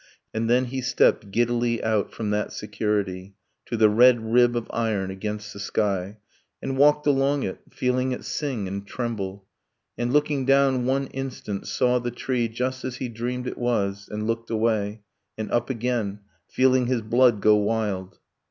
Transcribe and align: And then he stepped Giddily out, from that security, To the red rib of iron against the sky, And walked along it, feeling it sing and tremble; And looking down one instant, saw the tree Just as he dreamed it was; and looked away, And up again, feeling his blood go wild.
And 0.33 0.49
then 0.49 0.65
he 0.65 0.81
stepped 0.81 1.29
Giddily 1.29 1.83
out, 1.83 2.11
from 2.11 2.31
that 2.31 2.51
security, 2.51 3.35
To 3.67 3.77
the 3.77 3.87
red 3.87 4.19
rib 4.33 4.55
of 4.55 4.65
iron 4.71 5.11
against 5.11 5.53
the 5.53 5.59
sky, 5.59 6.17
And 6.59 6.75
walked 6.75 7.05
along 7.05 7.43
it, 7.43 7.59
feeling 7.69 8.11
it 8.11 8.25
sing 8.25 8.67
and 8.67 8.87
tremble; 8.87 9.45
And 9.99 10.11
looking 10.11 10.43
down 10.43 10.85
one 10.87 11.05
instant, 11.09 11.67
saw 11.67 11.99
the 11.99 12.09
tree 12.09 12.47
Just 12.47 12.83
as 12.83 12.95
he 12.95 13.09
dreamed 13.09 13.45
it 13.45 13.59
was; 13.59 14.09
and 14.11 14.25
looked 14.25 14.49
away, 14.49 15.01
And 15.37 15.51
up 15.51 15.69
again, 15.69 16.21
feeling 16.49 16.87
his 16.87 17.03
blood 17.03 17.39
go 17.39 17.57
wild. 17.57 18.17